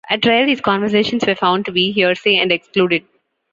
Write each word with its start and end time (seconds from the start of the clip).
At 0.09 0.23
trial 0.23 0.47
these 0.47 0.61
conversations 0.61 1.27
were 1.27 1.35
found 1.35 1.65
to 1.65 1.71
be 1.71 1.91
hearsay 1.91 2.37
and 2.37 2.51
excluded. 2.51 3.05